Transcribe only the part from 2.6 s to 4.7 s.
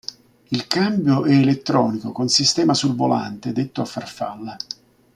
sul volante, detto a farfalla.